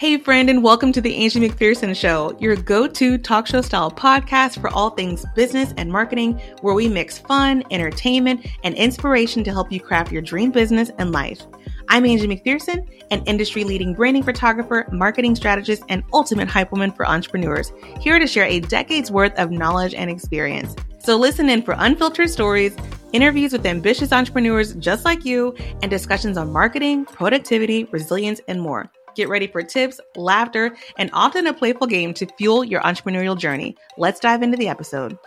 Hey, 0.00 0.16
friend, 0.16 0.48
and 0.48 0.64
welcome 0.64 0.92
to 0.92 1.02
the 1.02 1.14
Angie 1.14 1.46
McPherson 1.46 1.94
Show, 1.94 2.34
your 2.40 2.56
go 2.56 2.86
to 2.86 3.18
talk 3.18 3.46
show 3.46 3.60
style 3.60 3.90
podcast 3.90 4.58
for 4.58 4.70
all 4.70 4.88
things 4.88 5.26
business 5.34 5.74
and 5.76 5.92
marketing, 5.92 6.40
where 6.62 6.72
we 6.72 6.88
mix 6.88 7.18
fun, 7.18 7.62
entertainment, 7.70 8.46
and 8.64 8.74
inspiration 8.76 9.44
to 9.44 9.52
help 9.52 9.70
you 9.70 9.78
craft 9.78 10.10
your 10.10 10.22
dream 10.22 10.52
business 10.52 10.90
and 10.96 11.12
life. 11.12 11.42
I'm 11.90 12.06
Angie 12.06 12.28
McPherson, 12.28 12.88
an 13.10 13.22
industry 13.26 13.62
leading 13.62 13.92
branding 13.92 14.22
photographer, 14.22 14.88
marketing 14.90 15.36
strategist, 15.36 15.82
and 15.90 16.02
ultimate 16.14 16.48
hype 16.48 16.72
woman 16.72 16.92
for 16.92 17.06
entrepreneurs, 17.06 17.70
here 18.00 18.18
to 18.18 18.26
share 18.26 18.46
a 18.46 18.60
decade's 18.60 19.10
worth 19.10 19.38
of 19.38 19.50
knowledge 19.50 19.92
and 19.92 20.08
experience. 20.08 20.74
So 21.00 21.18
listen 21.18 21.50
in 21.50 21.60
for 21.60 21.74
unfiltered 21.76 22.30
stories, 22.30 22.74
interviews 23.12 23.52
with 23.52 23.66
ambitious 23.66 24.12
entrepreneurs 24.12 24.72
just 24.76 25.04
like 25.04 25.26
you, 25.26 25.54
and 25.82 25.90
discussions 25.90 26.38
on 26.38 26.54
marketing, 26.54 27.04
productivity, 27.04 27.84
resilience, 27.84 28.40
and 28.48 28.62
more. 28.62 28.90
Get 29.16 29.28
ready 29.28 29.48
for 29.48 29.62
tips, 29.62 30.00
laughter, 30.16 30.76
and 30.96 31.10
often 31.12 31.46
a 31.46 31.54
playful 31.54 31.86
game 31.86 32.14
to 32.14 32.26
fuel 32.38 32.62
your 32.62 32.80
entrepreneurial 32.82 33.36
journey. 33.36 33.76
Let's 33.98 34.20
dive 34.20 34.42
into 34.42 34.56
the 34.56 34.68
episode. 34.68 35.18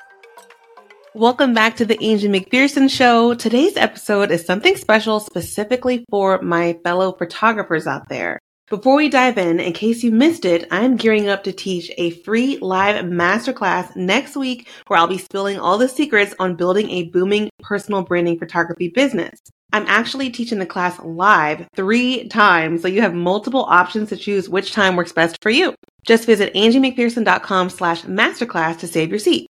Welcome 1.13 1.53
back 1.53 1.75
to 1.77 1.85
the 1.85 2.01
Angie 2.01 2.29
McPherson 2.29 2.89
Show. 2.89 3.33
Today's 3.33 3.75
episode 3.77 4.31
is 4.31 4.45
something 4.45 4.77
special 4.77 5.19
specifically 5.19 6.05
for 6.09 6.41
my 6.41 6.79
fellow 6.83 7.11
photographers 7.11 7.85
out 7.85 8.09
there. 8.09 8.39
Before 8.69 8.95
we 8.95 9.09
dive 9.09 9.37
in, 9.37 9.59
in 9.59 9.73
case 9.73 10.01
you 10.01 10.11
missed 10.11 10.45
it, 10.45 10.65
I'm 10.71 10.95
gearing 10.95 11.27
up 11.27 11.43
to 11.43 11.51
teach 11.51 11.91
a 11.97 12.11
free 12.11 12.57
live 12.59 13.03
masterclass 13.05 13.95
next 13.95 14.37
week 14.37 14.69
where 14.87 14.97
I'll 14.97 15.07
be 15.07 15.17
spilling 15.17 15.59
all 15.59 15.77
the 15.77 15.89
secrets 15.89 16.33
on 16.39 16.55
building 16.55 16.89
a 16.89 17.03
booming 17.09 17.49
personal 17.61 18.01
branding 18.01 18.39
photography 18.39 18.87
business. 18.87 19.39
I'm 19.73 19.85
actually 19.87 20.29
teaching 20.29 20.59
the 20.59 20.67
class 20.67 20.99
live 20.99 21.65
three 21.75 22.27
times, 22.27 22.83
so 22.83 22.87
you 22.87 23.01
have 23.01 23.15
multiple 23.15 23.65
options 23.67 24.09
to 24.09 24.17
choose 24.17 24.47
which 24.47 24.71
time 24.71 24.95
works 24.95 25.11
best 25.11 25.39
for 25.41 25.49
you. 25.49 25.73
Just 26.05 26.27
visit 26.27 26.53
angiemcpherson.com 26.53 27.71
slash 27.71 28.03
masterclass 28.03 28.77
to 28.79 28.87
save 28.87 29.09
your 29.09 29.17
seat. 29.17 29.47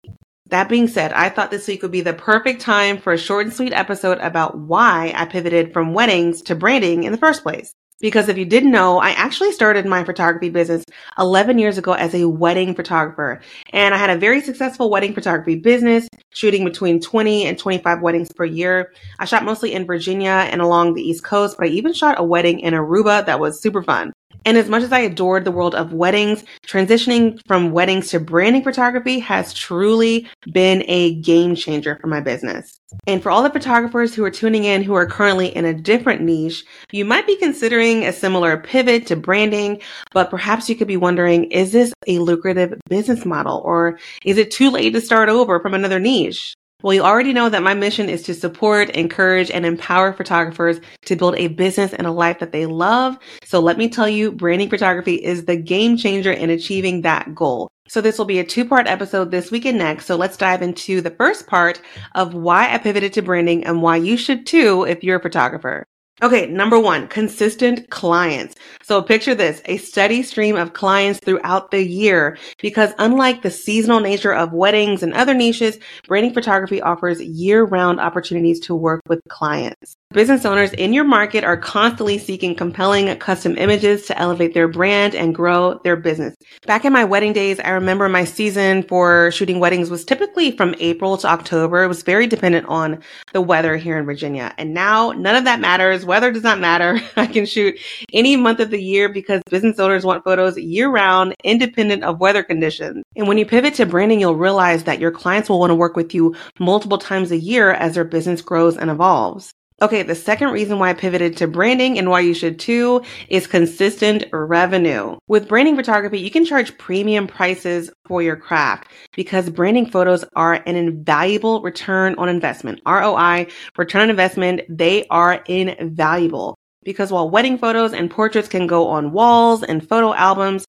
That 0.47 0.67
being 0.67 0.89
said, 0.89 1.13
I 1.13 1.29
thought 1.29 1.51
this 1.51 1.69
week 1.69 1.83
would 1.83 1.91
be 1.91 2.01
the 2.01 2.13
perfect 2.13 2.59
time 2.59 2.97
for 2.97 3.13
a 3.13 3.17
short 3.17 3.45
and 3.45 3.55
sweet 3.55 3.71
episode 3.71 4.17
about 4.17 4.57
why 4.57 5.13
I 5.15 5.25
pivoted 5.25 5.71
from 5.71 5.93
weddings 5.93 6.41
to 6.43 6.55
branding 6.55 7.03
in 7.05 7.13
the 7.13 7.17
first 7.17 7.41
place. 7.41 7.73
Because 7.99 8.29
if 8.29 8.37
you 8.37 8.45
didn't 8.45 8.71
know, 8.71 8.99
I 8.99 9.11
actually 9.11 9.51
started 9.51 9.85
my 9.85 10.03
photography 10.03 10.49
business 10.49 10.85
11 11.17 11.59
years 11.59 11.77
ago 11.77 11.93
as 11.93 12.15
a 12.15 12.27
wedding 12.27 12.73
photographer. 12.73 13.41
And 13.73 13.93
I 13.93 13.97
had 13.97 14.09
a 14.09 14.17
very 14.17 14.41
successful 14.41 14.89
wedding 14.89 15.13
photography 15.13 15.55
business, 15.55 16.07
shooting 16.31 16.63
between 16.63 17.01
20 17.01 17.45
and 17.45 17.57
25 17.57 18.01
weddings 18.01 18.31
per 18.31 18.45
year. 18.45 18.93
I 19.19 19.25
shot 19.25 19.43
mostly 19.43 19.73
in 19.73 19.85
Virginia 19.85 20.47
and 20.49 20.61
along 20.61 20.93
the 20.93 21.01
East 21.01 21.23
Coast, 21.23 21.57
but 21.57 21.67
I 21.67 21.71
even 21.71 21.93
shot 21.93 22.19
a 22.19 22.23
wedding 22.23 22.61
in 22.61 22.73
Aruba 22.73 23.25
that 23.25 23.39
was 23.39 23.61
super 23.61 23.83
fun. 23.83 24.13
And 24.45 24.57
as 24.57 24.69
much 24.69 24.83
as 24.83 24.91
I 24.91 24.99
adored 24.99 25.45
the 25.45 25.51
world 25.51 25.75
of 25.75 25.93
weddings, 25.93 26.43
transitioning 26.67 27.39
from 27.47 27.71
weddings 27.71 28.09
to 28.09 28.19
branding 28.19 28.63
photography 28.63 29.19
has 29.19 29.53
truly 29.53 30.27
been 30.51 30.83
a 30.87 31.15
game 31.15 31.55
changer 31.55 31.97
for 31.99 32.07
my 32.07 32.21
business. 32.21 32.79
And 33.05 33.21
for 33.21 33.29
all 33.29 33.43
the 33.43 33.51
photographers 33.51 34.15
who 34.15 34.23
are 34.23 34.31
tuning 34.31 34.63
in 34.63 34.81
who 34.81 34.95
are 34.95 35.05
currently 35.05 35.55
in 35.55 35.65
a 35.65 35.73
different 35.73 36.21
niche, 36.21 36.63
you 36.91 37.05
might 37.05 37.27
be 37.27 37.35
considering 37.37 38.05
a 38.05 38.13
similar 38.13 38.57
pivot 38.57 39.07
to 39.07 39.15
branding, 39.15 39.81
but 40.11 40.29
perhaps 40.29 40.69
you 40.69 40.75
could 40.75 40.87
be 40.87 40.97
wondering, 40.97 41.45
is 41.51 41.71
this 41.71 41.93
a 42.07 42.19
lucrative 42.19 42.73
business 42.89 43.25
model 43.25 43.61
or 43.63 43.99
is 44.25 44.37
it 44.37 44.51
too 44.51 44.71
late 44.71 44.93
to 44.93 45.01
start 45.01 45.29
over 45.29 45.59
from 45.59 45.73
another 45.73 45.99
niche? 45.99 46.55
Well, 46.81 46.93
you 46.93 47.01
already 47.01 47.33
know 47.33 47.49
that 47.49 47.61
my 47.61 47.73
mission 47.73 48.07
is 48.07 48.23
to 48.23 48.33
support, 48.33 48.89
encourage, 48.91 49.51
and 49.51 49.65
empower 49.65 50.13
photographers 50.13 50.79
to 51.07 51.17
build 51.17 51.35
a 51.35 51.47
business 51.47 51.93
and 51.93 52.07
a 52.07 52.11
life 52.11 52.39
that 52.39 52.53
they 52.53 52.65
love. 52.67 53.17
So 53.43 53.59
let 53.59 53.77
me 53.77 53.89
tell 53.89 54.07
you, 54.07 54.31
branding 54.31 54.69
photography 54.69 55.15
is 55.15 55.43
the 55.43 55.57
game 55.57 55.97
changer 55.97 56.31
in 56.31 56.49
achieving 56.49 57.01
that 57.01 57.35
goal. 57.35 57.69
So 57.89 57.99
this 57.99 58.17
will 58.17 58.25
be 58.25 58.39
a 58.39 58.45
two 58.45 58.63
part 58.63 58.87
episode 58.87 59.29
this 59.29 59.51
week 59.51 59.65
and 59.65 59.77
next. 59.77 60.05
So 60.05 60.15
let's 60.15 60.37
dive 60.37 60.61
into 60.61 61.01
the 61.01 61.11
first 61.11 61.47
part 61.47 61.81
of 62.15 62.33
why 62.33 62.73
I 62.73 62.77
pivoted 62.77 63.11
to 63.13 63.23
branding 63.23 63.65
and 63.65 63.81
why 63.81 63.97
you 63.97 64.15
should 64.15 64.45
too 64.45 64.85
if 64.85 65.03
you're 65.03 65.17
a 65.17 65.21
photographer. 65.21 65.85
Okay, 66.21 66.47
number 66.47 66.77
one, 66.77 67.07
consistent 67.07 67.89
clients. 67.91 68.55
So 68.83 69.01
picture 69.01 69.33
this, 69.33 69.61
a 69.65 69.77
steady 69.77 70.21
stream 70.21 70.57
of 70.57 70.73
clients 70.73 71.19
throughout 71.19 71.71
the 71.71 71.81
year 71.81 72.37
because 72.61 72.91
unlike 72.99 73.41
the 73.41 73.49
seasonal 73.51 74.01
nature 74.01 74.33
of 74.33 74.51
weddings 74.51 75.01
and 75.01 75.13
other 75.13 75.33
niches, 75.33 75.79
branding 76.07 76.33
photography 76.33 76.81
offers 76.81 77.21
year 77.21 77.63
round 77.63 78.01
opportunities 78.01 78.59
to 78.61 78.75
work 78.75 79.01
with 79.07 79.21
clients. 79.29 79.95
Business 80.11 80.43
owners 80.43 80.73
in 80.73 80.91
your 80.91 81.03
market 81.03 81.43
are 81.43 81.55
constantly 81.55 82.17
seeking 82.17 82.55
compelling 82.55 83.15
custom 83.19 83.55
images 83.59 84.07
to 84.07 84.17
elevate 84.17 84.55
their 84.55 84.67
brand 84.67 85.13
and 85.13 85.35
grow 85.35 85.79
their 85.83 85.95
business. 85.95 86.35
Back 86.65 86.83
in 86.83 86.91
my 86.91 87.03
wedding 87.03 87.31
days, 87.31 87.59
I 87.59 87.69
remember 87.69 88.09
my 88.09 88.23
season 88.23 88.81
for 88.81 89.29
shooting 89.29 89.59
weddings 89.59 89.91
was 89.91 90.03
typically 90.03 90.49
from 90.57 90.73
April 90.79 91.15
to 91.17 91.27
October. 91.27 91.83
It 91.83 91.89
was 91.89 92.01
very 92.01 92.25
dependent 92.25 92.65
on 92.65 93.03
the 93.33 93.41
weather 93.41 93.77
here 93.77 93.99
in 93.99 94.05
Virginia. 94.05 94.51
And 94.57 94.73
now 94.73 95.11
none 95.11 95.35
of 95.35 95.43
that 95.43 95.59
matters. 95.59 96.05
Weather 96.05 96.31
does 96.31 96.41
not 96.41 96.59
matter. 96.59 96.99
I 97.15 97.27
can 97.27 97.45
shoot 97.45 97.77
any 98.11 98.35
month 98.35 98.61
of 98.61 98.71
the 98.71 98.81
year 98.81 99.09
because 99.09 99.43
business 99.47 99.77
owners 99.77 100.05
want 100.05 100.23
photos 100.23 100.57
year 100.57 100.89
round, 100.89 101.35
independent 101.43 102.03
of 102.03 102.19
weather 102.19 102.41
conditions. 102.41 103.03
And 103.15 103.27
when 103.27 103.37
you 103.37 103.45
pivot 103.45 103.75
to 103.75 103.85
branding, 103.85 104.21
you'll 104.21 104.33
realize 104.35 104.85
that 104.85 104.99
your 104.99 105.11
clients 105.11 105.49
will 105.49 105.59
want 105.59 105.69
to 105.69 105.75
work 105.75 105.95
with 105.95 106.15
you 106.15 106.35
multiple 106.57 106.97
times 106.97 107.29
a 107.29 107.37
year 107.37 107.69
as 107.69 107.93
their 107.93 108.05
business 108.05 108.41
grows 108.41 108.75
and 108.75 108.89
evolves. 108.89 109.53
Okay, 109.81 110.03
the 110.03 110.13
second 110.15 110.49
reason 110.49 110.77
why 110.77 110.89
I 110.89 110.93
pivoted 110.93 111.37
to 111.37 111.47
branding 111.47 111.97
and 111.97 112.09
why 112.09 112.19
you 112.19 112.33
should 112.33 112.59
too 112.59 113.01
is 113.29 113.47
consistent 113.47 114.25
revenue. 114.33 115.17
With 115.29 115.47
branding 115.47 115.77
photography, 115.77 116.19
you 116.19 116.29
can 116.29 116.43
charge 116.43 116.77
premium 116.77 117.27
prices 117.27 117.89
for 118.05 118.21
your 118.21 118.35
craft 118.35 118.89
because 119.15 119.49
branding 119.49 119.89
photos 119.89 120.25
are 120.35 120.55
an 120.65 120.75
invaluable 120.75 121.61
return 121.61 122.15
on 122.17 122.27
investment. 122.27 122.81
ROI, 122.85 123.47
return 123.77 124.01
on 124.01 124.09
investment, 124.09 124.61
they 124.67 125.07
are 125.07 125.35
invaluable. 125.47 126.57
Because 126.83 127.09
while 127.09 127.29
wedding 127.29 127.57
photos 127.57 127.93
and 127.93 128.11
portraits 128.11 128.49
can 128.49 128.67
go 128.67 128.87
on 128.87 129.13
walls 129.13 129.63
and 129.63 129.87
photo 129.87 130.13
albums, 130.13 130.65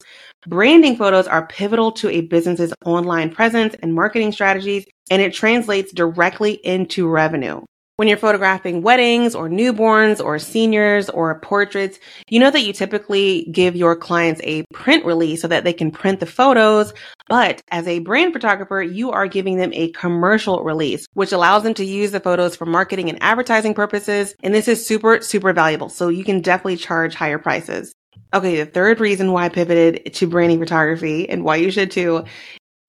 branding 0.47 0.97
photos 0.97 1.27
are 1.27 1.49
pivotal 1.49 1.91
to 1.93 2.09
a 2.11 2.21
business's 2.21 2.73
online 2.85 3.31
presence 3.31 3.75
and 3.83 3.93
marketing 3.93 4.31
strategies, 4.31 4.87
and 5.11 5.21
it 5.21 5.35
translates 5.35 5.93
directly 5.93 6.53
into 6.53 7.09
revenue. 7.09 7.61
When 8.01 8.09
you're 8.09 8.17
photographing 8.17 8.81
weddings 8.81 9.35
or 9.35 9.51
newborns 9.51 10.25
or 10.25 10.39
seniors 10.39 11.11
or 11.11 11.39
portraits, 11.41 11.99
you 12.31 12.41
know 12.41 12.51
that 12.51 12.63
you 12.63 12.73
typically 12.73 13.47
give 13.53 13.77
your 13.77 13.95
clients 13.95 14.41
a 14.43 14.65
print 14.73 15.05
release 15.05 15.43
so 15.43 15.49
that 15.49 15.65
they 15.65 15.75
can 15.75 15.91
print 15.91 16.19
the 16.19 16.25
photos. 16.25 16.95
But 17.29 17.61
as 17.69 17.87
a 17.87 17.99
brand 17.99 18.33
photographer, 18.33 18.81
you 18.81 19.11
are 19.11 19.27
giving 19.27 19.59
them 19.59 19.71
a 19.75 19.91
commercial 19.91 20.65
release, 20.65 21.05
which 21.13 21.33
allows 21.33 21.63
them 21.63 21.75
to 21.75 21.85
use 21.85 22.11
the 22.11 22.21
photos 22.21 22.57
for 22.57 22.65
marketing 22.65 23.11
and 23.11 23.23
advertising 23.23 23.75
purposes. 23.75 24.35
And 24.43 24.55
this 24.55 24.67
is 24.67 24.87
super, 24.87 25.21
super 25.21 25.53
valuable. 25.53 25.91
So 25.91 26.09
you 26.09 26.25
can 26.25 26.41
definitely 26.41 26.79
charge 26.79 27.15
higher 27.15 27.39
prices. 27.39 27.93
Okay, 28.33 28.57
the 28.57 28.71
third 28.71 29.01
reason 29.01 29.33
why 29.33 29.45
I 29.45 29.49
pivoted 29.51 30.15
to 30.15 30.27
branding 30.27 30.61
photography 30.61 31.29
and 31.29 31.45
why 31.45 31.57
you 31.57 31.71
should 31.71 31.91
too 31.91 32.25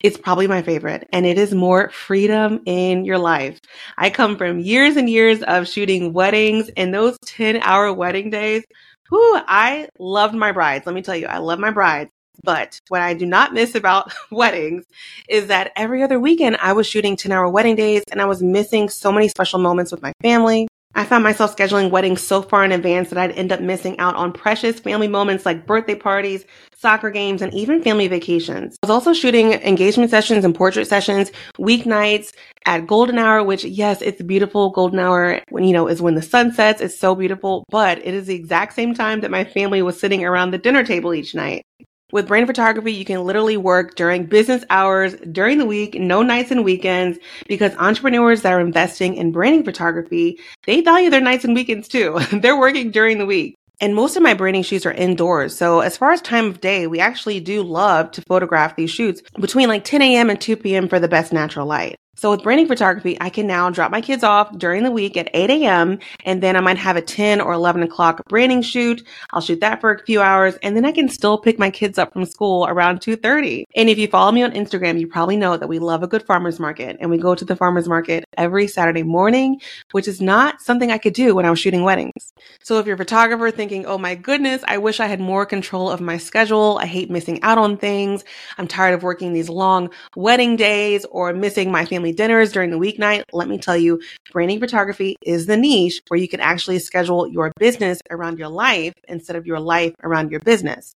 it's 0.03 0.17
probably 0.17 0.47
my 0.47 0.61
favorite 0.61 1.07
and 1.11 1.25
it 1.25 1.37
is 1.37 1.53
more 1.53 1.89
freedom 1.89 2.61
in 2.65 3.05
your 3.05 3.17
life. 3.17 3.59
I 3.97 4.09
come 4.09 4.37
from 4.37 4.59
years 4.59 4.97
and 4.97 5.09
years 5.09 5.41
of 5.43 5.67
shooting 5.67 6.13
weddings 6.13 6.69
and 6.77 6.93
those 6.93 7.17
10 7.25 7.57
hour 7.57 7.93
wedding 7.93 8.29
days. 8.29 8.63
Whoo, 9.11 9.35
I 9.35 9.89
loved 9.99 10.33
my 10.33 10.51
brides. 10.51 10.85
Let 10.85 10.95
me 10.95 11.01
tell 11.01 11.15
you, 11.15 11.27
I 11.27 11.37
love 11.37 11.59
my 11.59 11.71
brides. 11.71 12.11
But 12.43 12.79
what 12.87 13.01
I 13.01 13.13
do 13.13 13.25
not 13.25 13.53
miss 13.53 13.75
about 13.75 14.11
weddings 14.31 14.85
is 15.29 15.47
that 15.47 15.71
every 15.75 16.01
other 16.01 16.19
weekend 16.19 16.57
I 16.57 16.73
was 16.73 16.87
shooting 16.87 17.15
10 17.15 17.31
hour 17.31 17.47
wedding 17.49 17.75
days 17.75 18.03
and 18.11 18.21
I 18.21 18.25
was 18.25 18.41
missing 18.41 18.89
so 18.89 19.11
many 19.11 19.27
special 19.27 19.59
moments 19.59 19.91
with 19.91 20.01
my 20.01 20.13
family, 20.21 20.67
I 20.93 21.05
found 21.05 21.23
myself 21.23 21.55
scheduling 21.55 21.89
weddings 21.89 22.21
so 22.21 22.41
far 22.41 22.65
in 22.65 22.71
advance 22.71 23.09
that 23.09 23.17
I'd 23.17 23.31
end 23.31 23.51
up 23.51 23.61
missing 23.61 23.97
out 23.99 24.15
on 24.15 24.33
precious 24.33 24.79
family 24.79 25.07
moments 25.07 25.45
like 25.45 25.65
birthday 25.65 25.95
parties, 25.95 26.43
soccer 26.75 27.09
games, 27.09 27.41
and 27.41 27.53
even 27.53 27.81
family 27.81 28.07
vacations. 28.09 28.75
I 28.83 28.87
was 28.87 28.91
also 28.91 29.13
shooting 29.13 29.53
engagement 29.53 30.09
sessions 30.09 30.43
and 30.43 30.53
portrait 30.53 30.87
sessions 30.87 31.31
weeknights 31.57 32.33
at 32.65 32.87
golden 32.87 33.17
hour, 33.17 33.41
which 33.43 33.63
yes, 33.63 34.01
it's 34.01 34.21
beautiful. 34.21 34.69
Golden 34.71 34.99
hour 34.99 35.41
when, 35.49 35.63
you 35.63 35.73
know, 35.73 35.87
is 35.87 36.01
when 36.01 36.15
the 36.15 36.21
sun 36.21 36.53
sets. 36.53 36.81
It's 36.81 36.99
so 36.99 37.15
beautiful, 37.15 37.65
but 37.69 37.97
it 37.99 38.13
is 38.13 38.27
the 38.27 38.35
exact 38.35 38.73
same 38.73 38.93
time 38.93 39.21
that 39.21 39.31
my 39.31 39.45
family 39.45 39.81
was 39.81 39.99
sitting 39.99 40.25
around 40.25 40.51
the 40.51 40.57
dinner 40.57 40.83
table 40.83 41.13
each 41.13 41.33
night. 41.33 41.63
With 42.11 42.27
brand 42.27 42.47
photography, 42.47 42.93
you 42.93 43.05
can 43.05 43.23
literally 43.23 43.57
work 43.57 43.95
during 43.95 44.25
business 44.25 44.65
hours, 44.69 45.15
during 45.31 45.57
the 45.57 45.65
week, 45.65 45.95
no 45.95 46.21
nights 46.21 46.51
and 46.51 46.65
weekends, 46.65 47.17
because 47.47 47.73
entrepreneurs 47.77 48.41
that 48.41 48.53
are 48.53 48.59
investing 48.59 49.15
in 49.15 49.31
branding 49.31 49.63
photography, 49.63 50.39
they 50.65 50.81
value 50.81 51.09
their 51.09 51.21
nights 51.21 51.45
and 51.45 51.55
weekends 51.55 51.87
too. 51.87 52.19
They're 52.33 52.59
working 52.59 52.91
during 52.91 53.17
the 53.17 53.25
week. 53.25 53.55
And 53.79 53.95
most 53.95 54.15
of 54.15 54.21
my 54.21 54.35
branding 54.35 54.61
shoots 54.61 54.85
are 54.85 54.91
indoors. 54.91 55.57
So 55.57 55.79
as 55.79 55.97
far 55.97 56.11
as 56.11 56.21
time 56.21 56.45
of 56.45 56.61
day, 56.61 56.85
we 56.85 56.99
actually 56.99 57.39
do 57.39 57.63
love 57.63 58.11
to 58.11 58.21
photograph 58.21 58.75
these 58.75 58.91
shoots 58.91 59.23
between 59.39 59.69
like 59.69 59.83
10 59.83 60.03
a.m. 60.03 60.29
and 60.29 60.39
2 60.39 60.57
p.m. 60.57 60.87
for 60.87 60.99
the 60.99 61.07
best 61.07 61.33
natural 61.33 61.65
light. 61.65 61.97
So 62.21 62.29
with 62.29 62.43
branding 62.43 62.67
photography, 62.67 63.17
I 63.19 63.31
can 63.31 63.47
now 63.47 63.71
drop 63.71 63.89
my 63.89 63.99
kids 63.99 64.23
off 64.23 64.55
during 64.55 64.83
the 64.83 64.91
week 64.91 65.17
at 65.17 65.31
8 65.33 65.49
a.m. 65.49 65.97
and 66.23 66.43
then 66.43 66.55
I 66.55 66.59
might 66.59 66.77
have 66.77 66.95
a 66.95 67.01
10 67.01 67.41
or 67.41 67.51
11 67.51 67.81
o'clock 67.81 68.23
branding 68.27 68.61
shoot. 68.61 69.01
I'll 69.31 69.41
shoot 69.41 69.59
that 69.61 69.81
for 69.81 69.91
a 69.91 70.05
few 70.05 70.21
hours 70.21 70.53
and 70.61 70.75
then 70.75 70.85
I 70.85 70.91
can 70.91 71.09
still 71.09 71.39
pick 71.39 71.57
my 71.57 71.71
kids 71.71 71.97
up 71.97 72.13
from 72.13 72.25
school 72.25 72.67
around 72.67 72.99
2.30. 72.99 73.63
And 73.75 73.89
if 73.89 73.97
you 73.97 74.07
follow 74.07 74.31
me 74.31 74.43
on 74.43 74.51
Instagram, 74.51 74.99
you 74.99 75.07
probably 75.07 75.35
know 75.35 75.57
that 75.57 75.67
we 75.67 75.79
love 75.79 76.03
a 76.03 76.07
good 76.07 76.21
farmer's 76.21 76.59
market 76.59 76.95
and 76.99 77.09
we 77.09 77.17
go 77.17 77.33
to 77.33 77.43
the 77.43 77.55
farmer's 77.55 77.87
market 77.87 78.23
every 78.37 78.67
Saturday 78.67 79.01
morning, 79.01 79.59
which 79.91 80.07
is 80.07 80.21
not 80.21 80.61
something 80.61 80.91
I 80.91 80.99
could 80.99 81.13
do 81.13 81.33
when 81.33 81.47
I 81.47 81.49
was 81.49 81.59
shooting 81.59 81.81
weddings. 81.81 82.33
So 82.61 82.77
if 82.77 82.85
you're 82.85 82.93
a 82.93 82.99
photographer 82.99 83.49
thinking, 83.49 83.87
oh 83.87 83.97
my 83.97 84.13
goodness, 84.13 84.63
I 84.67 84.77
wish 84.77 84.99
I 84.99 85.07
had 85.07 85.19
more 85.19 85.47
control 85.47 85.89
of 85.89 86.01
my 86.01 86.17
schedule. 86.17 86.77
I 86.79 86.85
hate 86.85 87.09
missing 87.09 87.41
out 87.41 87.57
on 87.57 87.77
things. 87.77 88.23
I'm 88.59 88.67
tired 88.67 88.93
of 88.93 89.01
working 89.01 89.33
these 89.33 89.49
long 89.49 89.89
wedding 90.15 90.55
days 90.55 91.03
or 91.05 91.33
missing 91.33 91.71
my 91.71 91.83
family 92.11 92.27
dinners 92.27 92.51
during 92.51 92.71
the 92.71 92.77
weeknight, 92.77 93.23
let 93.31 93.47
me 93.47 93.57
tell 93.57 93.77
you, 93.77 94.01
branding 94.31 94.59
photography 94.59 95.15
is 95.23 95.45
the 95.45 95.57
niche 95.57 96.01
where 96.09 96.19
you 96.19 96.27
can 96.27 96.39
actually 96.39 96.79
schedule 96.79 97.27
your 97.27 97.51
business 97.57 97.99
around 98.09 98.39
your 98.39 98.49
life 98.49 98.93
instead 99.07 99.35
of 99.35 99.45
your 99.45 99.59
life 99.59 99.93
around 100.03 100.31
your 100.31 100.41
business. 100.41 100.93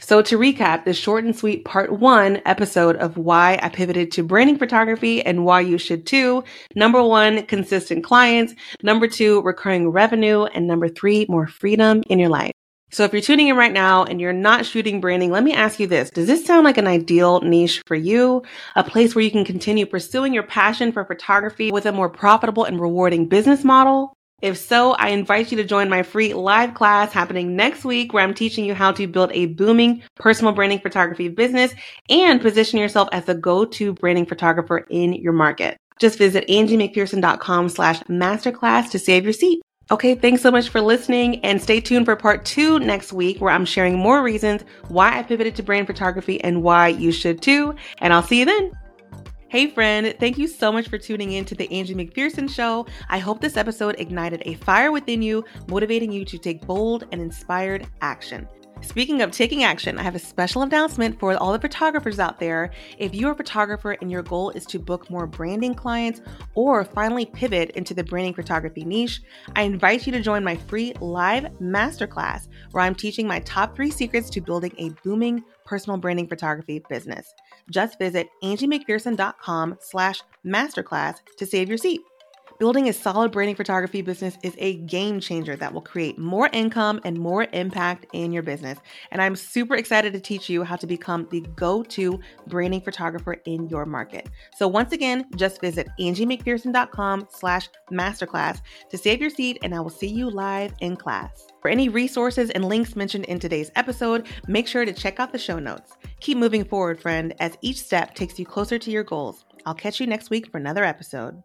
So 0.00 0.20
to 0.22 0.36
recap 0.36 0.84
this 0.84 0.96
short 0.98 1.24
and 1.24 1.36
sweet 1.36 1.64
part 1.64 1.92
one 1.92 2.42
episode 2.44 2.96
of 2.96 3.16
why 3.16 3.58
I 3.62 3.68
pivoted 3.68 4.10
to 4.12 4.24
branding 4.24 4.58
photography 4.58 5.22
and 5.24 5.44
why 5.44 5.60
you 5.60 5.78
should 5.78 6.06
too. 6.06 6.42
Number 6.74 7.02
one, 7.02 7.46
consistent 7.46 8.02
clients. 8.02 8.52
Number 8.82 9.06
two, 9.06 9.42
recurring 9.42 9.90
revenue. 9.90 10.44
And 10.44 10.66
number 10.66 10.88
three, 10.88 11.26
more 11.28 11.46
freedom 11.46 12.02
in 12.08 12.18
your 12.18 12.30
life. 12.30 12.52
So 12.96 13.04
if 13.04 13.12
you're 13.12 13.20
tuning 13.20 13.48
in 13.48 13.56
right 13.56 13.74
now 13.74 14.04
and 14.04 14.22
you're 14.22 14.32
not 14.32 14.64
shooting 14.64 15.02
branding, 15.02 15.30
let 15.30 15.44
me 15.44 15.52
ask 15.52 15.78
you 15.78 15.86
this. 15.86 16.08
Does 16.08 16.26
this 16.26 16.46
sound 16.46 16.64
like 16.64 16.78
an 16.78 16.86
ideal 16.86 17.42
niche 17.42 17.82
for 17.84 17.94
you? 17.94 18.42
A 18.74 18.82
place 18.82 19.14
where 19.14 19.22
you 19.22 19.30
can 19.30 19.44
continue 19.44 19.84
pursuing 19.84 20.32
your 20.32 20.44
passion 20.44 20.92
for 20.92 21.04
photography 21.04 21.70
with 21.70 21.84
a 21.84 21.92
more 21.92 22.08
profitable 22.08 22.64
and 22.64 22.80
rewarding 22.80 23.28
business 23.28 23.64
model? 23.64 24.14
If 24.40 24.56
so, 24.56 24.92
I 24.92 25.08
invite 25.08 25.50
you 25.50 25.58
to 25.58 25.64
join 25.64 25.90
my 25.90 26.04
free 26.04 26.32
live 26.32 26.72
class 26.72 27.12
happening 27.12 27.54
next 27.54 27.84
week 27.84 28.14
where 28.14 28.24
I'm 28.24 28.32
teaching 28.32 28.64
you 28.64 28.72
how 28.72 28.92
to 28.92 29.06
build 29.06 29.30
a 29.32 29.44
booming 29.44 30.02
personal 30.14 30.54
branding 30.54 30.80
photography 30.80 31.28
business 31.28 31.74
and 32.08 32.40
position 32.40 32.78
yourself 32.78 33.10
as 33.12 33.26
the 33.26 33.34
go-to 33.34 33.92
branding 33.92 34.24
photographer 34.24 34.78
in 34.88 35.12
your 35.12 35.34
market. 35.34 35.76
Just 36.00 36.16
visit 36.16 36.48
angiemcpherson.com 36.48 37.68
slash 37.68 38.00
masterclass 38.04 38.90
to 38.92 38.98
save 38.98 39.24
your 39.24 39.34
seat. 39.34 39.60
Okay, 39.88 40.16
thanks 40.16 40.42
so 40.42 40.50
much 40.50 40.70
for 40.70 40.80
listening 40.80 41.44
and 41.44 41.62
stay 41.62 41.80
tuned 41.80 42.06
for 42.06 42.16
part 42.16 42.44
two 42.44 42.80
next 42.80 43.12
week 43.12 43.40
where 43.40 43.52
I'm 43.52 43.64
sharing 43.64 43.96
more 43.96 44.20
reasons 44.20 44.62
why 44.88 45.16
I 45.16 45.22
pivoted 45.22 45.54
to 45.54 45.62
brand 45.62 45.86
photography 45.86 46.42
and 46.42 46.64
why 46.64 46.88
you 46.88 47.12
should 47.12 47.40
too. 47.40 47.72
And 47.98 48.12
I'll 48.12 48.22
see 48.22 48.40
you 48.40 48.46
then. 48.46 48.72
Hey, 49.46 49.68
friend, 49.68 50.12
thank 50.18 50.38
you 50.38 50.48
so 50.48 50.72
much 50.72 50.88
for 50.88 50.98
tuning 50.98 51.32
in 51.32 51.44
to 51.44 51.54
the 51.54 51.70
Angie 51.70 51.94
McPherson 51.94 52.50
Show. 52.50 52.84
I 53.08 53.18
hope 53.18 53.40
this 53.40 53.56
episode 53.56 53.94
ignited 54.00 54.42
a 54.44 54.54
fire 54.54 54.90
within 54.90 55.22
you, 55.22 55.44
motivating 55.68 56.10
you 56.10 56.24
to 56.24 56.36
take 56.36 56.66
bold 56.66 57.06
and 57.12 57.22
inspired 57.22 57.86
action. 58.00 58.48
Speaking 58.82 59.22
of 59.22 59.30
taking 59.30 59.64
action, 59.64 59.98
I 59.98 60.02
have 60.02 60.14
a 60.14 60.18
special 60.18 60.62
announcement 60.62 61.18
for 61.18 61.34
all 61.36 61.52
the 61.52 61.58
photographers 61.58 62.18
out 62.18 62.38
there. 62.38 62.70
If 62.98 63.14
you're 63.14 63.32
a 63.32 63.36
photographer 63.36 63.92
and 63.92 64.10
your 64.10 64.22
goal 64.22 64.50
is 64.50 64.66
to 64.66 64.78
book 64.78 65.10
more 65.10 65.26
branding 65.26 65.74
clients 65.74 66.20
or 66.54 66.84
finally 66.84 67.26
pivot 67.26 67.70
into 67.70 67.94
the 67.94 68.04
branding 68.04 68.34
photography 68.34 68.84
niche, 68.84 69.22
I 69.54 69.62
invite 69.62 70.06
you 70.06 70.12
to 70.12 70.20
join 70.20 70.44
my 70.44 70.56
free 70.56 70.92
live 71.00 71.44
masterclass 71.60 72.48
where 72.70 72.84
I'm 72.84 72.94
teaching 72.94 73.26
my 73.26 73.40
top 73.40 73.74
three 73.74 73.90
secrets 73.90 74.30
to 74.30 74.40
building 74.40 74.72
a 74.78 74.90
booming 75.02 75.42
personal 75.64 75.98
branding 75.98 76.28
photography 76.28 76.82
business. 76.88 77.34
Just 77.70 77.98
visit 77.98 78.28
angiemcpherson.com 78.42 79.78
slash 79.80 80.22
masterclass 80.44 81.16
to 81.38 81.46
save 81.46 81.68
your 81.68 81.78
seat. 81.78 82.02
Building 82.58 82.88
a 82.88 82.92
solid 82.94 83.32
branding 83.32 83.54
photography 83.54 84.00
business 84.00 84.38
is 84.42 84.54
a 84.56 84.76
game 84.76 85.20
changer 85.20 85.56
that 85.56 85.74
will 85.74 85.82
create 85.82 86.18
more 86.18 86.48
income 86.54 87.00
and 87.04 87.18
more 87.18 87.46
impact 87.52 88.06
in 88.14 88.32
your 88.32 88.42
business. 88.42 88.78
And 89.10 89.20
I'm 89.20 89.36
super 89.36 89.74
excited 89.74 90.14
to 90.14 90.20
teach 90.20 90.48
you 90.48 90.64
how 90.64 90.76
to 90.76 90.86
become 90.86 91.28
the 91.30 91.42
go 91.54 91.82
to 91.82 92.18
branding 92.46 92.80
photographer 92.80 93.34
in 93.44 93.68
your 93.68 93.84
market. 93.84 94.30
So 94.56 94.68
once 94.68 94.92
again, 94.92 95.26
just 95.36 95.60
visit 95.60 95.86
angiemcpherson.com 96.00 97.28
slash 97.30 97.68
masterclass 97.92 98.62
to 98.88 98.96
save 98.96 99.20
your 99.20 99.30
seat, 99.30 99.58
and 99.62 99.74
I 99.74 99.80
will 99.80 99.90
see 99.90 100.08
you 100.08 100.30
live 100.30 100.72
in 100.80 100.96
class. 100.96 101.46
For 101.60 101.68
any 101.68 101.90
resources 101.90 102.48
and 102.50 102.64
links 102.64 102.96
mentioned 102.96 103.26
in 103.26 103.38
today's 103.38 103.70
episode, 103.76 104.28
make 104.48 104.66
sure 104.66 104.86
to 104.86 104.94
check 104.94 105.20
out 105.20 105.30
the 105.30 105.38
show 105.38 105.58
notes. 105.58 105.92
Keep 106.20 106.38
moving 106.38 106.64
forward, 106.64 107.00
friend, 107.02 107.34
as 107.38 107.58
each 107.60 107.82
step 107.82 108.14
takes 108.14 108.38
you 108.38 108.46
closer 108.46 108.78
to 108.78 108.90
your 108.90 109.04
goals. 109.04 109.44
I'll 109.66 109.74
catch 109.74 110.00
you 110.00 110.06
next 110.06 110.30
week 110.30 110.50
for 110.50 110.56
another 110.56 110.84
episode. 110.84 111.42